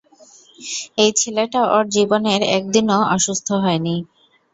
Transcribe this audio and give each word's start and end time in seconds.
এই 0.97 1.11
ছেলেটা 1.15 1.61
ওর 1.73 1.83
জীবনের 1.95 2.41
একদিনও 2.57 2.99
অসুস্থ 3.15 3.47
হয়নি! 3.63 3.95